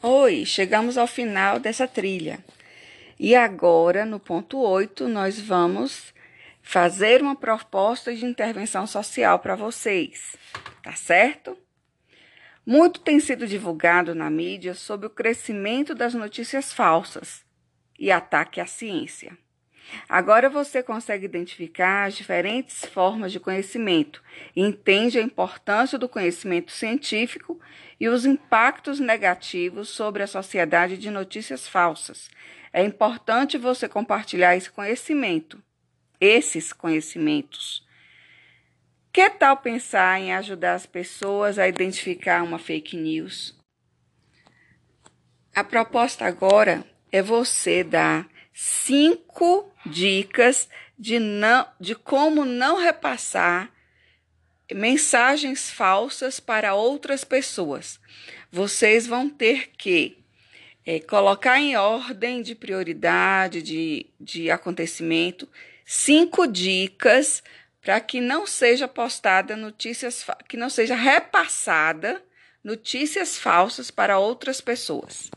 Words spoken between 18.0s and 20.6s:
ataque à ciência. Agora